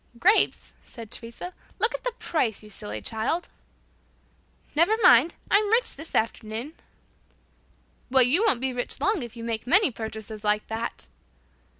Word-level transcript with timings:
"Grapes!" 0.17 0.73
said 0.81 1.11
Teresa. 1.11 1.53
"Look 1.77 1.93
at 1.93 2.03
the 2.03 2.11
price, 2.17 2.63
you 2.63 2.71
silly 2.71 3.03
child." 3.03 3.47
"Never 4.73 4.95
mind. 5.03 5.35
I'm 5.51 5.69
rich 5.69 5.95
this 5.95 6.15
afternoon." 6.15 6.73
"Well, 8.09 8.23
you 8.23 8.41
won't 8.47 8.61
be 8.61 8.73
rich 8.73 8.99
long, 8.99 9.21
if 9.21 9.37
you 9.37 9.43
make 9.43 9.67
many 9.67 9.91
purchases 9.91 10.43
like 10.43 10.65
that!" 10.69 11.05